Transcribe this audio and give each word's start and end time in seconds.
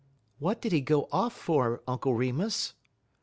"What 0.39 0.61
did 0.63 0.71
he 0.71 0.81
go 0.81 1.07
off 1.11 1.31
for, 1.35 1.83
Uncle 1.87 2.15
Remus?" 2.15 2.73